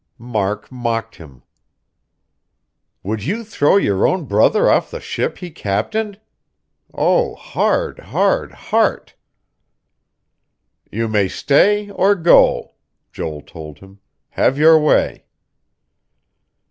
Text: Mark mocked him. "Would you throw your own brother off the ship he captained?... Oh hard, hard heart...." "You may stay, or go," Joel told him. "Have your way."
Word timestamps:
Mark 0.17 0.71
mocked 0.71 1.17
him. 1.17 1.43
"Would 3.03 3.23
you 3.23 3.43
throw 3.43 3.77
your 3.77 4.07
own 4.07 4.25
brother 4.25 4.67
off 4.67 4.89
the 4.89 4.99
ship 4.99 5.37
he 5.37 5.51
captained?... 5.51 6.19
Oh 6.91 7.35
hard, 7.35 7.99
hard 7.99 8.51
heart...." 8.51 9.13
"You 10.91 11.07
may 11.07 11.27
stay, 11.27 11.91
or 11.91 12.15
go," 12.15 12.71
Joel 13.11 13.41
told 13.43 13.77
him. 13.77 13.99
"Have 14.31 14.57
your 14.57 14.79
way." 14.79 15.25